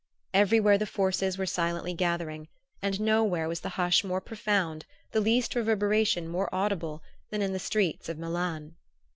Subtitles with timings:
[0.33, 2.47] Everywhere the forces were silently gathering;
[2.81, 7.59] and nowhere was the hush more profound, the least reverberation more audible, than in the
[7.59, 8.73] streets of Milan.